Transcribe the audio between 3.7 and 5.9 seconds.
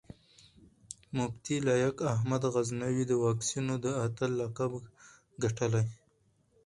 د اتل لقب ګټلی